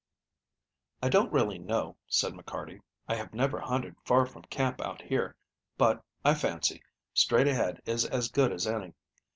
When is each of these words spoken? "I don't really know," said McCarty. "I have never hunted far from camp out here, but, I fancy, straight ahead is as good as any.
"I 1.03 1.09
don't 1.09 1.31
really 1.31 1.59
know," 1.59 1.95
said 2.07 2.33
McCarty. 2.33 2.81
"I 3.07 3.13
have 3.13 3.35
never 3.35 3.59
hunted 3.59 3.95
far 4.03 4.25
from 4.25 4.41
camp 4.45 4.81
out 4.81 4.99
here, 5.03 5.35
but, 5.77 6.03
I 6.25 6.33
fancy, 6.33 6.81
straight 7.13 7.47
ahead 7.47 7.83
is 7.85 8.03
as 8.05 8.31
good 8.31 8.51
as 8.51 8.65
any. 8.65 8.95